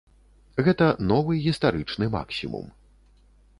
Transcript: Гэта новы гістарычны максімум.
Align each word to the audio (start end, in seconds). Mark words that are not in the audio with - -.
Гэта 0.67 0.87
новы 1.11 1.37
гістарычны 1.45 2.05
максімум. 2.19 2.65